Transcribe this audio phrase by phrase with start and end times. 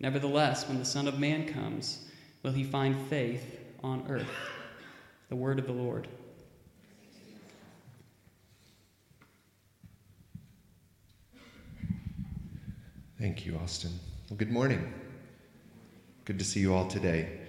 [0.00, 2.06] Nevertheless, when the Son of Man comes,
[2.42, 4.26] will he find faith on earth?
[5.28, 6.08] The word of the Lord.
[13.18, 13.90] Thank you, Austin.
[14.30, 14.90] Well, good morning.
[16.24, 17.40] Good to see you all today.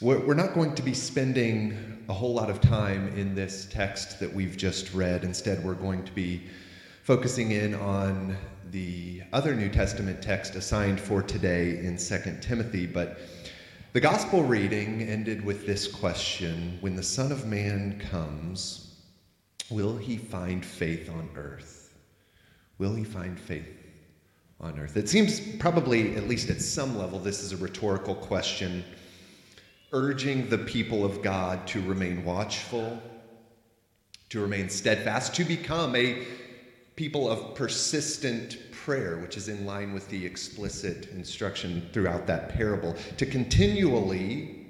[0.00, 4.32] We're not going to be spending a whole lot of time in this text that
[4.32, 5.24] we've just read.
[5.24, 6.42] Instead, we're going to be
[7.02, 8.36] focusing in on
[8.70, 12.86] the other New Testament text assigned for today in 2 Timothy.
[12.86, 13.18] But
[13.92, 18.96] the gospel reading ended with this question When the Son of Man comes,
[19.70, 21.94] will he find faith on earth?
[22.78, 23.68] Will he find faith
[24.60, 24.96] on earth?
[24.96, 28.84] It seems probably, at least at some level, this is a rhetorical question
[29.92, 33.02] urging the people of God to remain watchful,
[34.28, 36.26] to remain steadfast, to become a
[36.98, 42.92] people of persistent prayer, which is in line with the explicit instruction throughout that parable,
[43.16, 44.66] to continually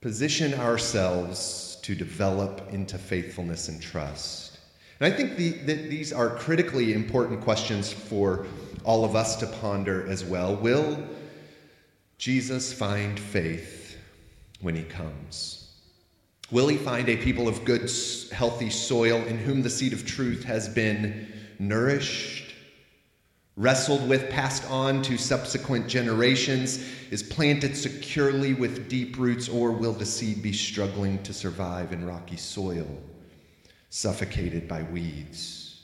[0.00, 4.58] position ourselves to develop into faithfulness and trust.
[4.98, 8.44] And I think the, that these are critically important questions for
[8.82, 10.56] all of us to ponder as well.
[10.56, 10.98] Will
[12.18, 13.96] Jesus find faith
[14.60, 15.57] when he comes?
[16.50, 17.90] Will he find a people of good,
[18.32, 22.54] healthy soil in whom the seed of truth has been nourished,
[23.56, 29.92] wrestled with, passed on to subsequent generations, is planted securely with deep roots, or will
[29.92, 32.86] the seed be struggling to survive in rocky soil,
[33.90, 35.82] suffocated by weeds?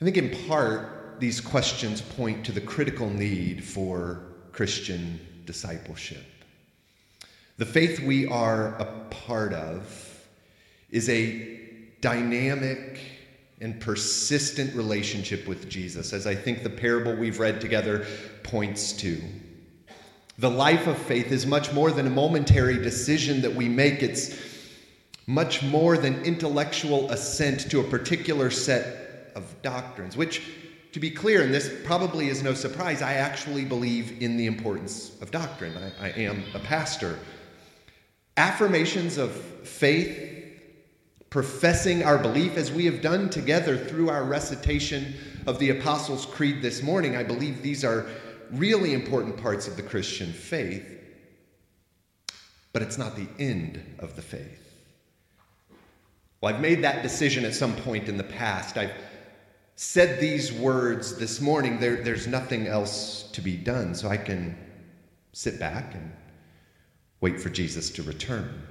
[0.00, 4.20] I think in part, these questions point to the critical need for
[4.52, 6.24] Christian discipleship.
[7.56, 10.26] The faith we are a part of
[10.90, 11.60] is a
[12.00, 12.98] dynamic
[13.60, 18.06] and persistent relationship with Jesus, as I think the parable we've read together
[18.42, 19.22] points to.
[20.36, 24.02] The life of faith is much more than a momentary decision that we make.
[24.02, 24.36] It's
[25.28, 30.42] much more than intellectual assent to a particular set of doctrines, which,
[30.90, 35.12] to be clear, and this probably is no surprise, I actually believe in the importance
[35.22, 35.72] of doctrine.
[36.00, 37.16] I, I am a pastor
[38.36, 40.20] affirmations of faith,
[41.30, 45.14] professing our belief as we have done together through our recitation
[45.46, 47.16] of the Apostles' Creed this morning.
[47.16, 48.06] I believe these are
[48.50, 50.86] really important parts of the Christian faith,
[52.72, 54.60] but it's not the end of the faith.
[56.40, 58.76] Well, I've made that decision at some point in the past.
[58.76, 58.92] I've
[59.76, 61.80] said these words this morning.
[61.80, 64.56] There, there's nothing else to be done, so I can
[65.32, 66.12] sit back and
[67.20, 68.62] wait for Jesus to return.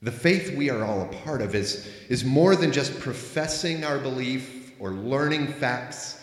[0.00, 3.98] The faith we are all a part of is, is more than just professing our
[3.98, 6.22] belief or learning facts.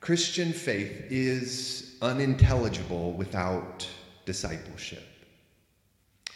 [0.00, 3.86] Christian faith is unintelligible without
[4.26, 5.02] discipleship,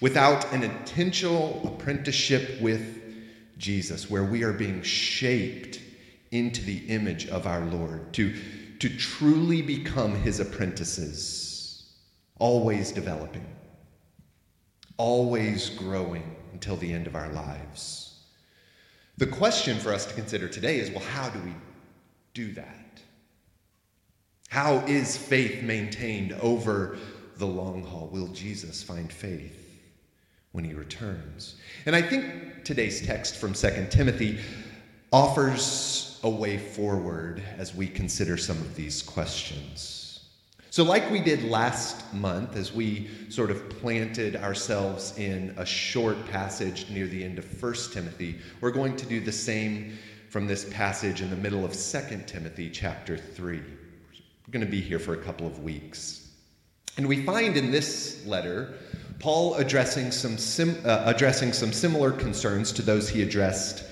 [0.00, 3.00] without an intentional apprenticeship with
[3.56, 5.80] Jesus, where we are being shaped
[6.32, 8.34] into the image of our Lord, to,
[8.80, 11.43] to truly become his apprentices
[12.44, 13.46] always developing,
[14.98, 18.18] always growing until the end of our lives.
[19.16, 21.54] The question for us to consider today is well, how do we
[22.34, 23.00] do that?
[24.50, 26.98] How is faith maintained over
[27.38, 28.10] the long haul?
[28.12, 29.80] Will Jesus find faith
[30.52, 31.54] when he returns?
[31.86, 34.38] And I think today's text from 2 Timothy
[35.10, 40.03] offers a way forward as we consider some of these questions.
[40.74, 46.16] So, like we did last month, as we sort of planted ourselves in a short
[46.26, 49.96] passage near the end of 1 Timothy, we're going to do the same
[50.30, 53.58] from this passage in the middle of 2 Timothy chapter 3.
[53.58, 56.32] We're going to be here for a couple of weeks.
[56.96, 58.74] And we find in this letter
[59.20, 63.84] Paul addressing some, sim, uh, addressing some similar concerns to those he addressed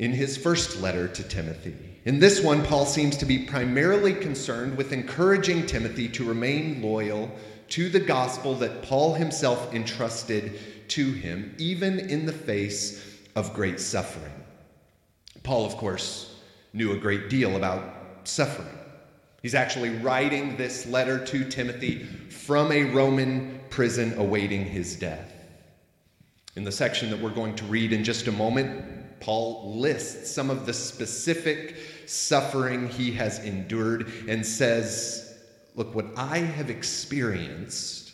[0.00, 1.76] in his first letter to Timothy.
[2.06, 7.30] In this one, Paul seems to be primarily concerned with encouraging Timothy to remain loyal
[7.68, 10.58] to the gospel that Paul himself entrusted
[10.88, 14.32] to him, even in the face of great suffering.
[15.42, 16.34] Paul, of course,
[16.72, 17.94] knew a great deal about
[18.24, 18.78] suffering.
[19.42, 25.30] He's actually writing this letter to Timothy from a Roman prison awaiting his death.
[26.56, 30.50] In the section that we're going to read in just a moment, Paul lists some
[30.50, 31.76] of the specific
[32.06, 35.38] suffering he has endured and says,
[35.76, 38.12] Look, what I have experienced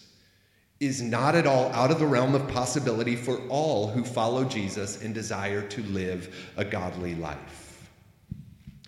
[0.78, 5.02] is not at all out of the realm of possibility for all who follow Jesus
[5.02, 7.90] and desire to live a godly life.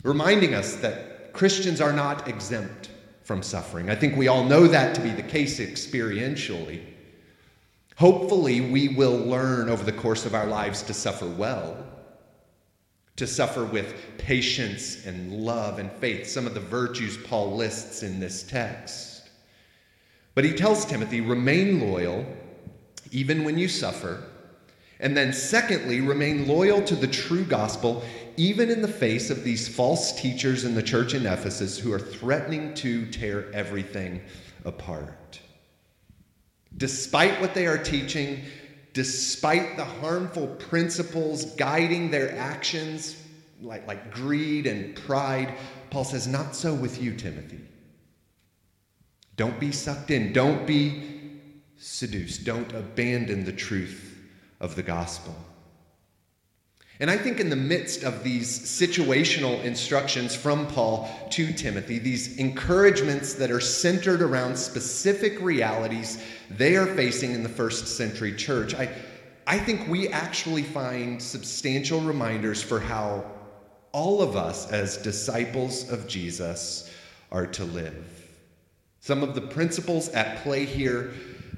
[0.02, 2.90] Reminding us that Christians are not exempt
[3.22, 3.90] from suffering.
[3.90, 6.82] I think we all know that to be the case experientially.
[7.96, 11.76] Hopefully, we will learn over the course of our lives to suffer well,
[13.18, 18.20] to suffer with patience and love and faith, some of the virtues Paul lists in
[18.20, 19.28] this text.
[20.34, 22.24] But he tells Timothy, remain loyal
[23.10, 24.22] even when you suffer.
[25.00, 28.04] And then, secondly, remain loyal to the true gospel,
[28.36, 31.98] even in the face of these false teachers in the church in Ephesus who are
[31.98, 34.20] threatening to tear everything
[34.64, 35.40] apart.
[36.76, 38.44] Despite what they are teaching,
[38.98, 43.14] despite the harmful principles guiding their actions,
[43.62, 45.54] like, like greed and pride,
[45.88, 47.60] Paul says, Not so with you, Timothy.
[49.36, 50.32] Don't be sucked in.
[50.32, 51.40] Don't be
[51.78, 52.42] seduced.
[52.42, 54.18] Don't abandon the truth
[54.58, 55.36] of the gospel.
[57.00, 62.38] And I think in the midst of these situational instructions from Paul to Timothy, these
[62.38, 68.74] encouragements that are centered around specific realities they are facing in the first century church,
[68.74, 68.92] I,
[69.46, 73.24] I think we actually find substantial reminders for how
[73.92, 76.92] all of us as disciples of Jesus
[77.30, 78.28] are to live.
[79.00, 81.12] Some of the principles at play here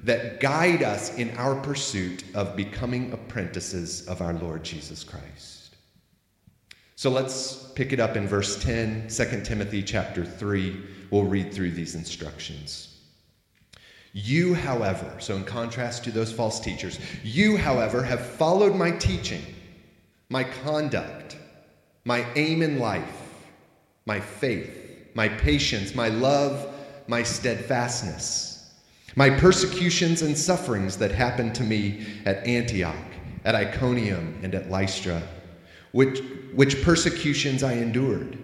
[0.05, 5.77] that guide us in our pursuit of becoming apprentices of our Lord Jesus Christ.
[6.97, 10.83] So let's pick it up in verse 10, 2 Timothy chapter 3.
[11.11, 12.99] We'll read through these instructions.
[14.13, 19.43] You, however, so in contrast to those false teachers, you, however, have followed my teaching,
[20.29, 21.37] my conduct,
[22.05, 23.35] my aim in life,
[24.07, 26.75] my faith, my patience, my love,
[27.07, 28.51] my steadfastness
[29.17, 32.95] my persecutions and sufferings that happened to me at Antioch,
[33.45, 35.23] at Iconium, and at Lystra,
[35.93, 36.21] which,
[36.55, 38.39] which persecutions I endured.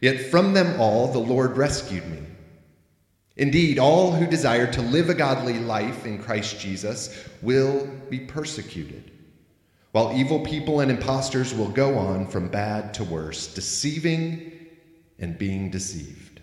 [0.00, 2.18] Yet from them all the Lord rescued me.
[3.36, 9.12] Indeed, all who desire to live a godly life in Christ Jesus will be persecuted,
[9.92, 14.52] while evil people and impostors will go on from bad to worse, deceiving
[15.20, 16.40] and being deceived.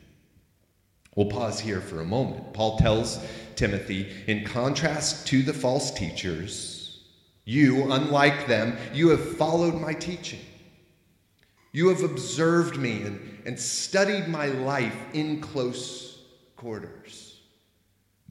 [1.16, 2.54] We'll pause here for a moment.
[2.54, 3.20] Paul tells
[3.56, 7.04] Timothy, in contrast to the false teachers,
[7.46, 10.40] you, unlike them, you have followed my teaching.
[11.72, 16.20] You have observed me and, and studied my life in close
[16.56, 17.42] quarters.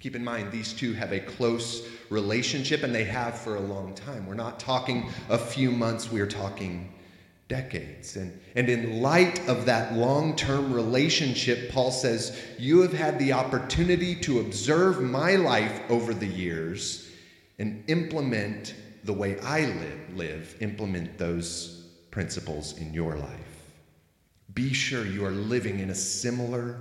[0.00, 3.94] Keep in mind, these two have a close relationship and they have for a long
[3.94, 4.26] time.
[4.26, 6.93] We're not talking a few months, we're talking
[7.48, 8.16] decades.
[8.16, 13.32] And, and in light of that long term relationship, Paul says, You have had the
[13.32, 17.10] opportunity to observe my life over the years
[17.58, 18.74] and implement
[19.04, 23.54] the way I live, live implement those principles in your life.
[24.54, 26.78] Be sure you are living in a similar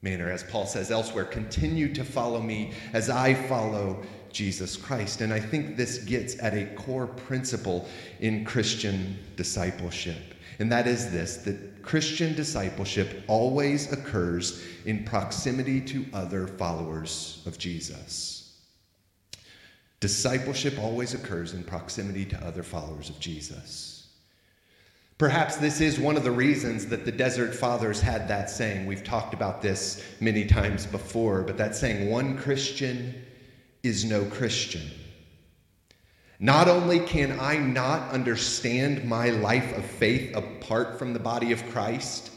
[0.00, 0.30] manner.
[0.30, 4.02] As Paul says elsewhere, continue to follow me as I follow
[4.34, 5.22] Jesus Christ.
[5.22, 7.88] And I think this gets at a core principle
[8.20, 10.34] in Christian discipleship.
[10.58, 17.58] And that is this that Christian discipleship always occurs in proximity to other followers of
[17.58, 18.58] Jesus.
[20.00, 23.94] Discipleship always occurs in proximity to other followers of Jesus.
[25.16, 28.84] Perhaps this is one of the reasons that the Desert Fathers had that saying.
[28.84, 33.14] We've talked about this many times before, but that saying, one Christian
[33.84, 34.90] is no Christian.
[36.40, 41.64] Not only can I not understand my life of faith apart from the body of
[41.70, 42.32] Christ,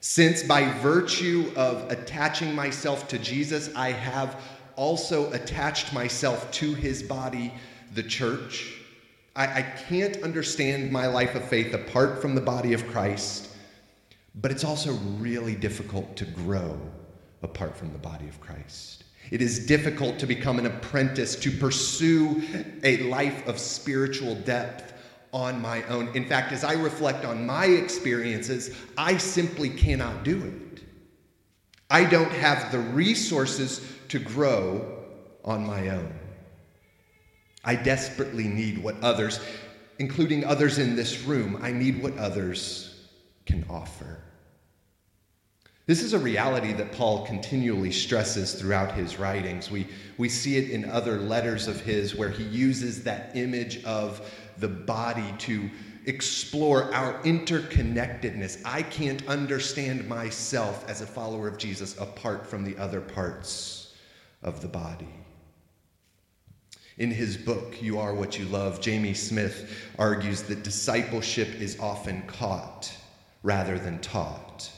[0.00, 4.40] since by virtue of attaching myself to Jesus, I have
[4.76, 7.52] also attached myself to his body,
[7.94, 8.74] the church.
[9.36, 13.50] I, I, can't understand my life of faith apart from the body of Christ,
[14.34, 16.80] but it's also really difficult to grow
[17.42, 18.99] apart from the body of Christ.
[19.30, 22.42] It is difficult to become an apprentice, to pursue
[22.82, 24.92] a life of spiritual depth
[25.32, 26.08] on my own.
[26.16, 30.82] In fact, as I reflect on my experiences, I simply cannot do it.
[31.88, 35.04] I don't have the resources to grow
[35.44, 36.12] on my own.
[37.64, 39.40] I desperately need what others,
[39.98, 43.08] including others in this room, I need what others
[43.46, 44.18] can offer.
[45.90, 49.72] This is a reality that Paul continually stresses throughout his writings.
[49.72, 54.32] We, we see it in other letters of his where he uses that image of
[54.58, 55.68] the body to
[56.06, 58.62] explore our interconnectedness.
[58.64, 63.96] I can't understand myself as a follower of Jesus apart from the other parts
[64.44, 65.12] of the body.
[66.98, 72.22] In his book, You Are What You Love, Jamie Smith argues that discipleship is often
[72.28, 72.96] caught
[73.42, 74.70] rather than taught.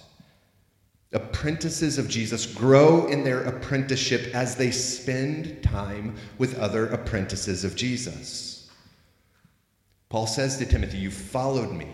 [1.12, 7.76] Apprentices of Jesus grow in their apprenticeship as they spend time with other apprentices of
[7.76, 8.70] Jesus.
[10.08, 11.88] Paul says to Timothy, You've followed me.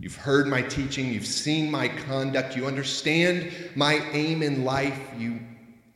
[0.00, 1.12] You've heard my teaching.
[1.12, 2.56] You've seen my conduct.
[2.56, 5.00] You understand my aim in life.
[5.16, 5.40] You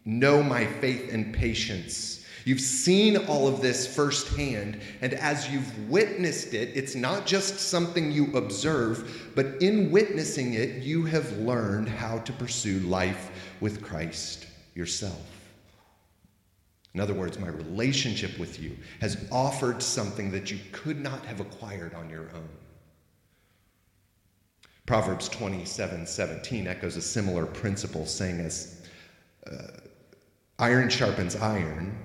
[0.04, 2.21] know my faith and patience.
[2.44, 8.10] You've seen all of this firsthand, and as you've witnessed it, it's not just something
[8.10, 13.30] you observe, but in witnessing it, you have learned how to pursue life
[13.60, 15.20] with Christ yourself.
[16.94, 21.40] In other words, my relationship with you has offered something that you could not have
[21.40, 22.48] acquired on your own.
[24.84, 28.82] Proverbs 27 17 echoes a similar principle, saying, as
[29.50, 29.78] uh,
[30.58, 31.96] iron sharpens iron,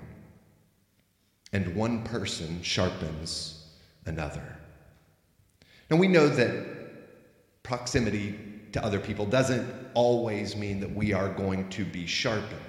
[1.52, 3.66] and one person sharpens
[4.06, 4.56] another.
[5.90, 8.38] Now, we know that proximity
[8.72, 12.60] to other people doesn't always mean that we are going to be sharpened.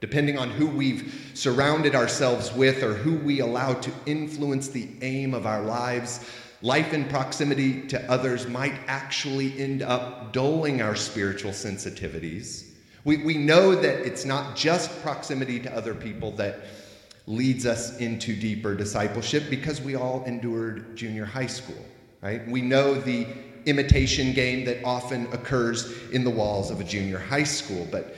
[0.00, 5.32] Depending on who we've surrounded ourselves with or who we allow to influence the aim
[5.32, 6.28] of our lives,
[6.60, 12.66] life in proximity to others might actually end up dulling our spiritual sensitivities.
[13.04, 16.60] We, we know that it's not just proximity to other people that
[17.26, 21.84] leads us into deeper discipleship because we all endured junior high school,
[22.20, 22.46] right?
[22.48, 23.26] We know the
[23.66, 28.14] imitation game that often occurs in the walls of a junior high school, but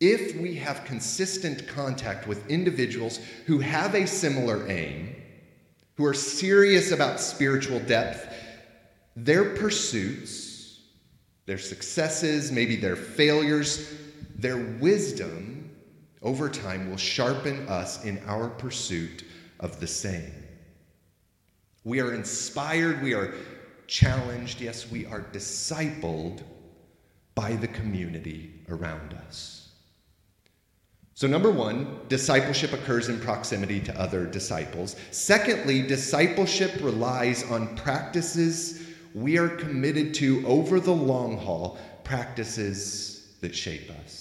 [0.00, 5.16] if we have consistent contact with individuals who have a similar aim,
[5.96, 8.32] who are serious about spiritual depth,
[9.16, 10.82] their pursuits,
[11.46, 13.92] their successes, maybe their failures,
[14.36, 15.57] their wisdom
[16.22, 19.24] over time will sharpen us in our pursuit
[19.60, 20.32] of the same.
[21.84, 23.34] We are inspired, we are
[23.86, 26.42] challenged, yes, we are discipled
[27.34, 29.68] by the community around us.
[31.14, 34.94] So, number one, discipleship occurs in proximity to other disciples.
[35.10, 38.84] Secondly, discipleship relies on practices
[39.14, 44.17] we are committed to over the long haul, practices that shape us.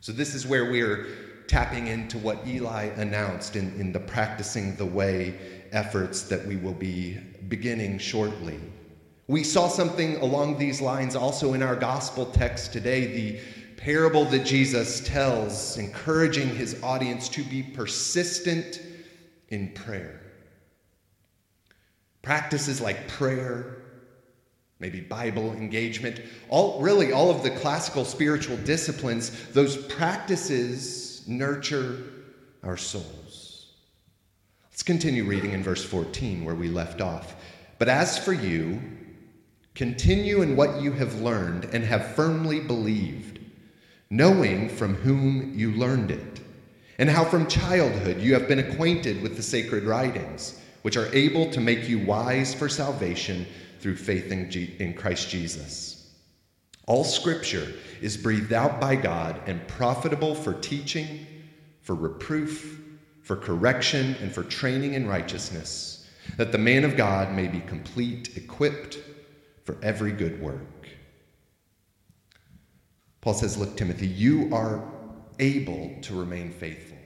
[0.00, 1.06] So, this is where we're
[1.46, 5.34] tapping into what Eli announced in, in the practicing the way
[5.72, 8.58] efforts that we will be beginning shortly.
[9.26, 13.40] We saw something along these lines also in our gospel text today, the
[13.76, 18.80] parable that Jesus tells, encouraging his audience to be persistent
[19.48, 20.20] in prayer.
[22.22, 23.79] Practices like prayer,
[24.80, 32.02] maybe Bible engagement, all really all of the classical spiritual disciplines, those practices nurture
[32.62, 33.74] our souls.
[34.70, 37.36] Let's continue reading in verse 14 where we left off.
[37.78, 38.80] But as for you,
[39.74, 43.38] continue in what you have learned and have firmly believed,
[44.08, 46.40] knowing from whom you learned it,
[46.98, 51.50] and how from childhood you have been acquainted with the sacred writings, which are able
[51.50, 53.46] to make you wise for salvation
[53.80, 56.10] through faith in, G- in Christ Jesus.
[56.86, 61.26] All scripture is breathed out by God and profitable for teaching,
[61.80, 62.80] for reproof,
[63.22, 68.36] for correction, and for training in righteousness, that the man of God may be complete,
[68.36, 68.98] equipped
[69.64, 70.88] for every good work.
[73.20, 74.82] Paul says, Look, Timothy, you are
[75.38, 76.98] able to remain faithful.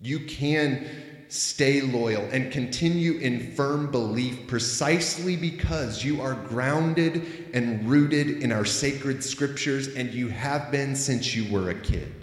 [0.00, 0.86] You can
[1.34, 8.52] stay loyal, and continue in firm belief precisely because you are grounded and rooted in
[8.52, 12.14] our sacred scriptures, and you have been since you were a kid.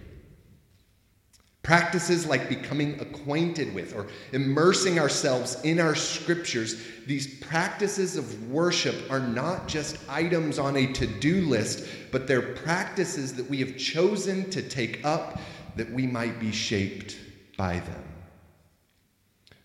[1.62, 8.96] Practices like becoming acquainted with or immersing ourselves in our scriptures, these practices of worship
[9.12, 13.78] are not just items on a to do list, but they're practices that we have
[13.78, 15.40] chosen to take up
[15.76, 17.18] that we might be shaped
[17.58, 18.11] by them.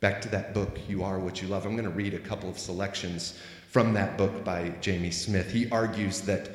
[0.00, 1.64] Back to that book, You Are What You Love.
[1.64, 3.38] I'm going to read a couple of selections
[3.70, 5.50] from that book by Jamie Smith.
[5.50, 6.50] He argues that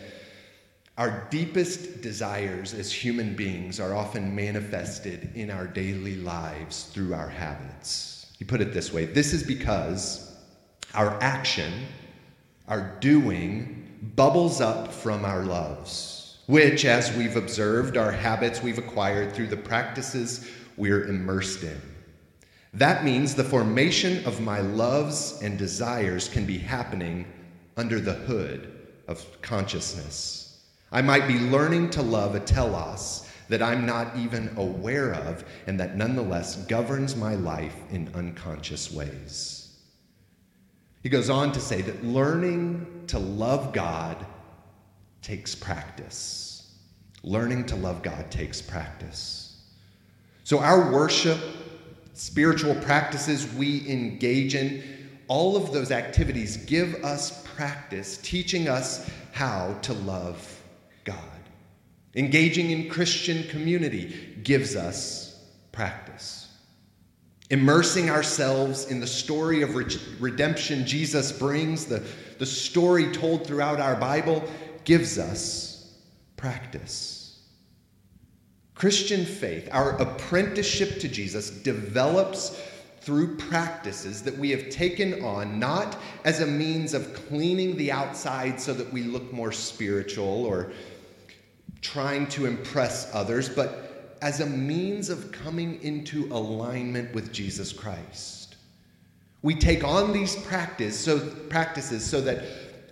[0.98, 7.30] our deepest desires as human beings are often manifested in our daily lives through our
[7.30, 8.28] habits.
[8.38, 10.36] He put it this way this is because
[10.94, 11.74] our action,
[12.68, 19.34] our doing, bubbles up from our loves, which, as we've observed, are habits we've acquired
[19.34, 21.82] through the practices we're immersed in.
[22.74, 27.26] That means the formation of my loves and desires can be happening
[27.76, 30.64] under the hood of consciousness.
[30.92, 35.78] I might be learning to love a telos that I'm not even aware of and
[35.80, 39.62] that nonetheless governs my life in unconscious ways.
[41.04, 44.26] He goes on to say that learning to love God
[45.22, 46.72] takes practice.
[47.24, 49.62] Learning to love God takes practice.
[50.44, 51.40] So, our worship,
[52.14, 54.84] spiritual practices we engage in,
[55.28, 60.62] all of those activities give us practice, teaching us how to love
[61.04, 61.18] God.
[62.16, 66.50] Engaging in Christian community gives us practice.
[67.50, 69.76] Immersing ourselves in the story of
[70.20, 72.04] redemption Jesus brings, the,
[72.40, 74.44] the story told throughout our Bible,
[74.84, 75.94] gives us
[76.38, 77.21] practice.
[78.82, 82.60] Christian faith, our apprenticeship to Jesus, develops
[83.02, 88.60] through practices that we have taken on, not as a means of cleaning the outside
[88.60, 90.72] so that we look more spiritual or
[91.82, 98.56] trying to impress others, but as a means of coming into alignment with Jesus Christ.
[99.44, 101.20] We take on these practice, so,
[101.50, 102.46] practices so that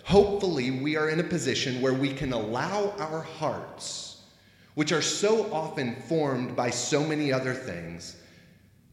[0.03, 4.08] hopefully we are in a position where we can allow our hearts,
[4.75, 8.15] which are so often formed by so many other things,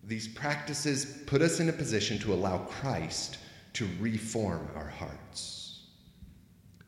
[0.04, 3.38] these practices put us in a position to allow Christ
[3.74, 5.82] to reform our hearts.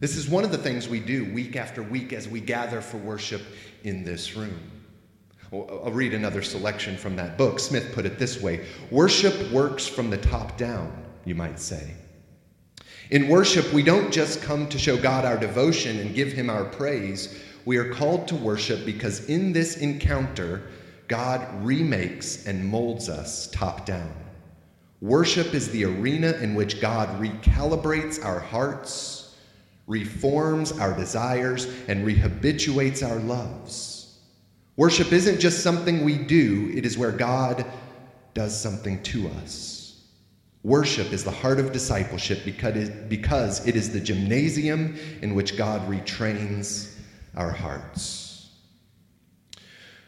[0.00, 2.98] This is one of the things we do week after week as we gather for
[2.98, 3.42] worship
[3.82, 4.70] in this room.
[5.52, 7.58] I'll read another selection from that book.
[7.58, 11.94] Smith put it this way Worship works from the top down, you might say.
[13.10, 16.64] In worship, we don't just come to show God our devotion and give him our
[16.64, 17.42] praise.
[17.68, 20.62] We are called to worship because in this encounter,
[21.06, 24.14] God remakes and molds us top down.
[25.02, 29.36] Worship is the arena in which God recalibrates our hearts,
[29.86, 34.18] reforms our desires, and rehabituates our loves.
[34.76, 37.66] Worship isn't just something we do, it is where God
[38.32, 40.06] does something to us.
[40.62, 46.94] Worship is the heart of discipleship because it is the gymnasium in which God retrains
[47.34, 48.50] our hearts.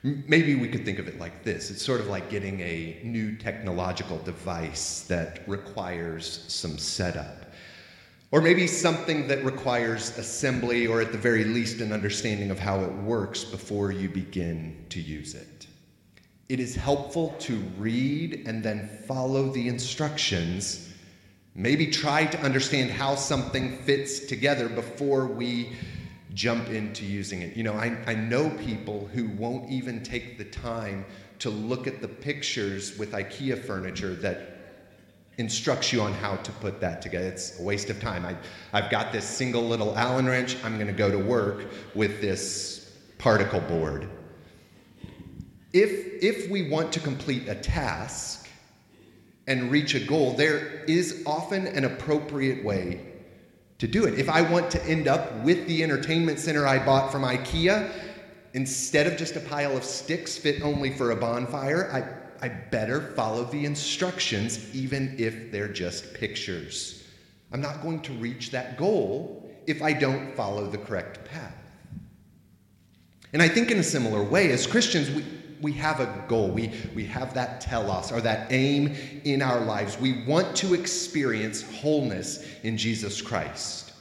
[0.03, 3.37] Maybe we could think of it like this it's sort of like getting a new
[3.37, 7.40] technological device that requires some setup.
[8.33, 12.81] Or maybe something that requires assembly or, at the very least, an understanding of how
[12.81, 15.66] it works before you begin to use it.
[16.49, 20.92] It is helpful to read and then follow the instructions.
[21.57, 25.73] Maybe try to understand how something fits together before we
[26.35, 27.57] jump into using it.
[27.57, 31.05] You know, I, I know people who won't even take the time
[31.40, 34.59] to look at the pictures with IKEA furniture that
[35.38, 37.29] instructs you on how to put that together.
[37.29, 38.27] It's a waste of time.
[38.27, 38.37] I,
[38.73, 40.57] I've got this single little Allen wrench.
[40.62, 44.09] I'm going to go to work with this particle board.
[45.73, 48.49] If, if we want to complete a task
[49.47, 53.10] and reach a goal, there is often an appropriate way
[53.81, 54.19] to do it.
[54.19, 57.90] If I want to end up with the entertainment center I bought from IKEA,
[58.53, 63.01] instead of just a pile of sticks fit only for a bonfire, I, I better
[63.16, 67.05] follow the instructions, even if they're just pictures.
[67.53, 71.55] I'm not going to reach that goal if I don't follow the correct path.
[73.33, 75.25] And I think in a similar way, as Christians, we,
[75.61, 76.49] we have a goal.
[76.49, 79.99] We, we have that telos or that aim in our lives.
[79.99, 83.92] We want to experience wholeness in Jesus Christ.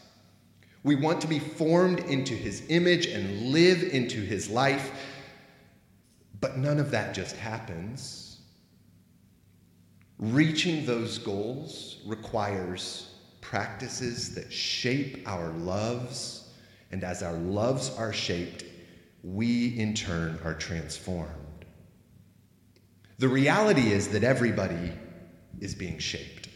[0.84, 4.92] We want to be formed into his image and live into his life.
[6.40, 8.38] But none of that just happens.
[10.20, 16.50] Reaching those goals requires practices that shape our loves,
[16.92, 18.64] and as our loves are shaped,
[19.24, 21.39] we in turn are transformed.
[23.20, 24.94] The reality is that everybody
[25.60, 26.48] is being shaped.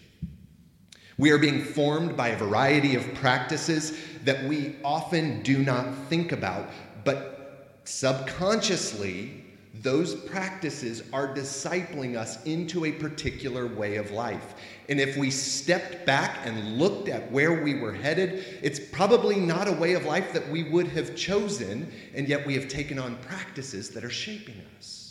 [1.18, 6.32] We are being formed by a variety of practices that we often do not think
[6.32, 6.70] about,
[7.04, 9.44] but subconsciously,
[9.82, 14.56] those practices are discipling us into a particular way of life.
[14.88, 19.68] And if we stepped back and looked at where we were headed, it's probably not
[19.68, 23.18] a way of life that we would have chosen, and yet we have taken on
[23.18, 25.03] practices that are shaping us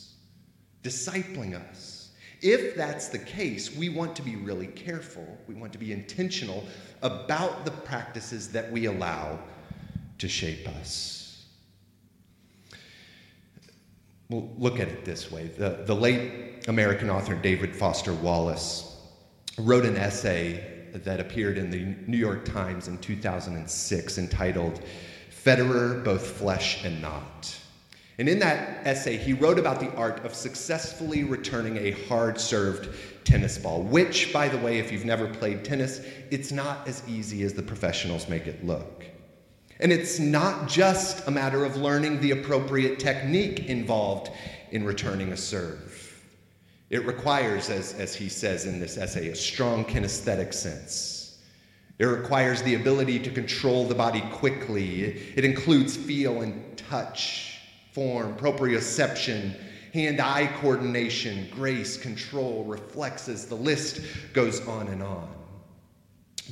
[0.83, 2.11] discipling us.
[2.41, 5.27] If that's the case, we want to be really careful.
[5.47, 6.65] We want to be intentional
[7.03, 9.39] about the practices that we allow
[10.19, 11.45] to shape us.
[14.29, 18.97] Well, look at it this way the, the late American author David Foster Wallace
[19.59, 24.81] wrote an essay that appeared in the New York Times in 2006 entitled
[25.31, 27.57] Federer, Both Flesh and Not.
[28.19, 32.95] And in that essay, he wrote about the art of successfully returning a hard served
[33.25, 37.43] tennis ball, which, by the way, if you've never played tennis, it's not as easy
[37.43, 39.05] as the professionals make it look.
[39.81, 44.31] And it's not just a matter of learning the appropriate technique involved
[44.71, 45.99] in returning a serve.
[46.91, 51.39] It requires, as, as he says in this essay, a strong kinesthetic sense.
[51.99, 55.05] It requires the ability to control the body quickly.
[55.05, 57.52] It, it includes feel and touch,
[57.93, 59.55] form, proprioception,
[59.93, 63.47] hand eye coordination, grace, control, reflexes.
[63.47, 64.01] The list
[64.33, 65.29] goes on and on.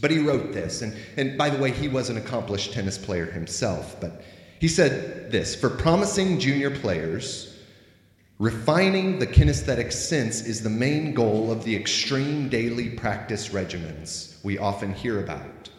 [0.01, 3.27] But he wrote this, and, and by the way, he was an accomplished tennis player
[3.27, 4.23] himself, but
[4.61, 7.59] he said this For promising junior players,
[8.39, 14.59] refining the kinesthetic sense is the main goal of the extreme daily practice regimens we
[14.59, 15.71] often hear about.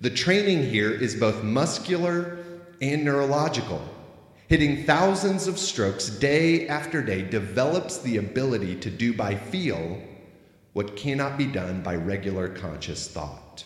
[0.00, 2.38] The training here is both muscular
[2.80, 3.82] and neurological.
[4.48, 10.00] Hitting thousands of strokes day after day develops the ability to do by feel
[10.72, 13.64] what cannot be done by regular conscious thought.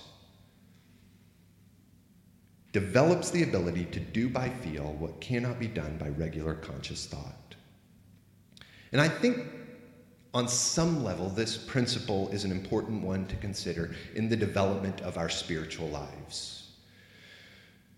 [2.73, 7.55] Develops the ability to do by feel what cannot be done by regular conscious thought.
[8.90, 9.47] And I think
[10.35, 15.16] on some level, this principle is an important one to consider in the development of
[15.16, 16.62] our spiritual lives.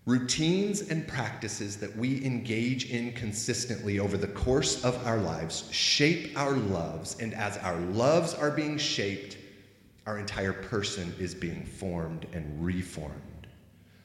[0.05, 6.37] Routines and practices that we engage in consistently over the course of our lives shape
[6.37, 9.37] our loves, and as our loves are being shaped,
[10.05, 13.47] our entire person is being formed and reformed.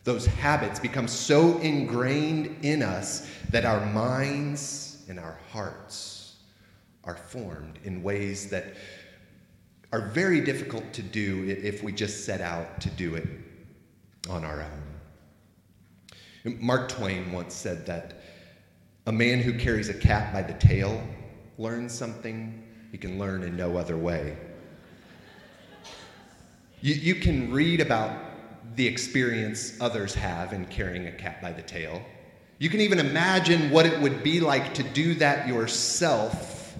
[0.04, 6.36] Those habits become so ingrained in us that our minds and our hearts
[7.04, 8.74] are formed in ways that
[9.92, 13.28] are very difficult to do if we just set out to do it
[14.30, 14.89] on our own.
[16.44, 18.22] Mark Twain once said that
[19.06, 21.02] a man who carries a cat by the tail
[21.58, 24.36] learns something he can learn in no other way.
[26.80, 31.62] You, you can read about the experience others have in carrying a cat by the
[31.62, 32.02] tail.
[32.58, 36.74] You can even imagine what it would be like to do that yourself,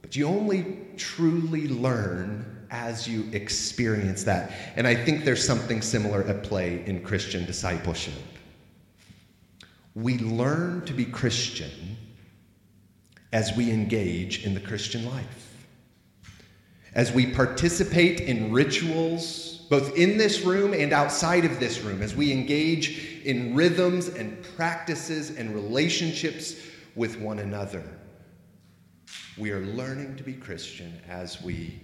[0.00, 4.52] but you only truly learn as you experience that.
[4.76, 8.14] And I think there's something similar at play in Christian discipleship.
[9.94, 11.96] We learn to be Christian
[13.32, 15.54] as we engage in the Christian life.
[16.94, 22.16] As we participate in rituals, both in this room and outside of this room, as
[22.16, 26.54] we engage in rhythms and practices and relationships
[26.94, 27.84] with one another,
[29.36, 31.80] we are learning to be Christian as we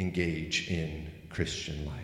[0.00, 2.00] engage in Christian life.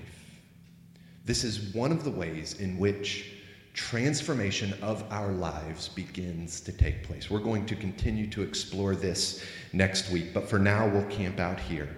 [1.25, 3.33] This is one of the ways in which
[3.73, 7.31] transformation of our lives begins to take place.
[7.31, 11.59] We're going to continue to explore this next week, but for now, we'll camp out
[11.59, 11.89] here.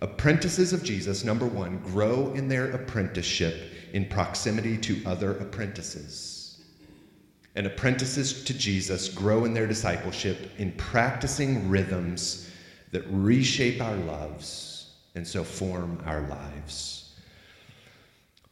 [0.00, 6.64] Apprentices of Jesus, number one, grow in their apprenticeship in proximity to other apprentices.
[7.54, 12.50] And apprentices to Jesus grow in their discipleship in practicing rhythms
[12.92, 14.75] that reshape our loves
[15.16, 17.14] and so form our lives.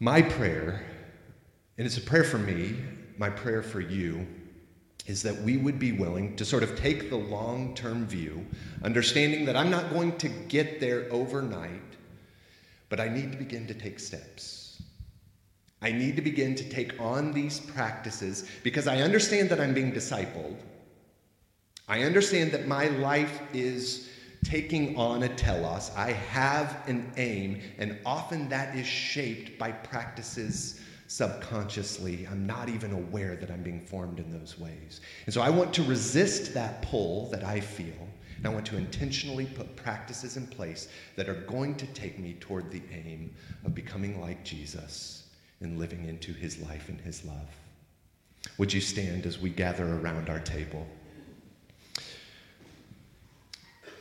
[0.00, 0.84] My prayer,
[1.78, 2.74] and it's a prayer for me,
[3.18, 4.26] my prayer for you,
[5.06, 8.44] is that we would be willing to sort of take the long term view,
[8.82, 11.82] understanding that I'm not going to get there overnight,
[12.88, 14.82] but I need to begin to take steps.
[15.82, 19.92] I need to begin to take on these practices because I understand that I'm being
[19.92, 20.56] discipled.
[21.86, 24.08] I understand that my life is
[24.44, 25.90] taking on a telos.
[25.96, 32.26] I have an aim, and often that is shaped by practices subconsciously.
[32.30, 35.00] I'm not even aware that I'm being formed in those ways.
[35.26, 38.76] And so I want to resist that pull that I feel, and I want to
[38.76, 43.74] intentionally put practices in place that are going to take me toward the aim of
[43.74, 45.28] becoming like Jesus
[45.60, 47.48] and living into his life and his love.
[48.58, 50.86] Would you stand as we gather around our table?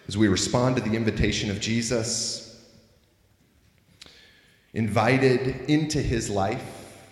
[0.07, 2.61] As we respond to the invitation of Jesus,
[4.73, 7.07] invited into his life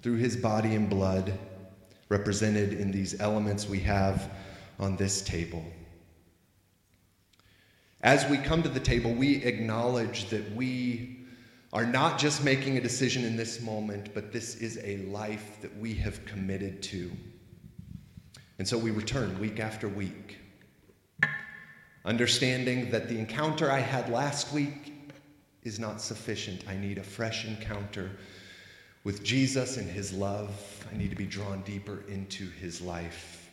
[0.00, 1.38] through his body and blood,
[2.08, 4.30] represented in these elements we have
[4.78, 5.64] on this table.
[8.02, 11.18] As we come to the table, we acknowledge that we
[11.72, 15.74] are not just making a decision in this moment, but this is a life that
[15.78, 17.10] we have committed to.
[18.58, 20.38] And so we return week after week
[22.04, 24.92] understanding that the encounter I had last week
[25.62, 26.64] is not sufficient.
[26.68, 28.10] I need a fresh encounter
[29.04, 30.50] with Jesus and his love.
[30.92, 33.50] I need to be drawn deeper into his life.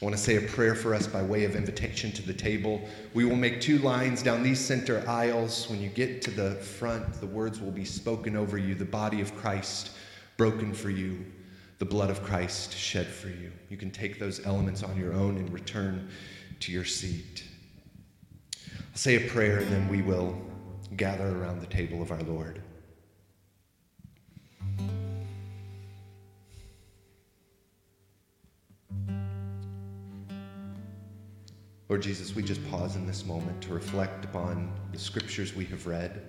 [0.00, 2.80] I want to say a prayer for us by way of invitation to the table.
[3.14, 5.68] We will make two lines down these center aisles.
[5.68, 9.20] When you get to the front, the words will be spoken over you the body
[9.20, 9.90] of Christ
[10.36, 11.26] broken for you,
[11.80, 13.50] the blood of Christ shed for you.
[13.70, 16.08] You can take those elements on your own and return
[16.60, 17.42] to your seat.
[18.98, 20.36] Say a prayer and then we will
[20.96, 22.60] gather around the table of our Lord.
[31.88, 35.86] Lord Jesus, we just pause in this moment to reflect upon the scriptures we have
[35.86, 36.20] read,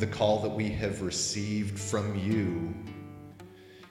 [0.00, 2.74] the call that we have received from you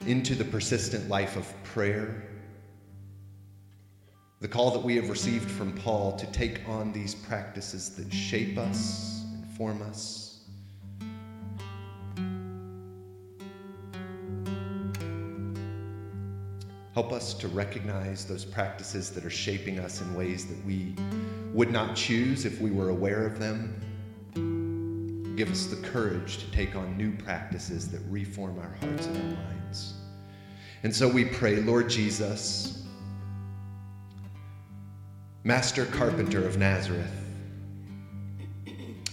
[0.06, 2.28] into the persistent life of prayer,
[4.40, 8.58] the call that we have received from Paul to take on these practices that shape
[8.58, 10.40] us and form us.
[16.94, 20.94] Help us to recognize those practices that are shaping us in ways that we
[21.52, 23.74] would not choose if we were aware of them.
[25.36, 29.42] Give us the courage to take on new practices that reform our hearts and our
[29.42, 29.94] minds.
[30.84, 32.83] And so we pray, Lord Jesus,
[35.46, 37.12] Master Carpenter of Nazareth,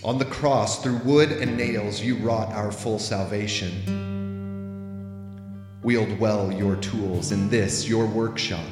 [0.02, 3.74] on the cross, through wood and nails, you wrought our full salvation.
[5.84, 8.66] Wield well your tools in this, your workshop,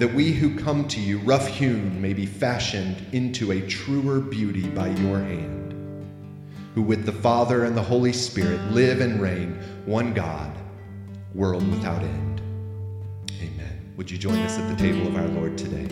[0.00, 4.68] that we who come to you, rough hewn, may be fashioned into a truer beauty
[4.68, 5.72] by your hand,
[6.74, 9.52] who with the Father and the Holy Spirit live and reign,
[9.86, 10.52] one God,
[11.32, 12.33] world without end.
[13.96, 15.86] Would you join us at the table of our Lord today?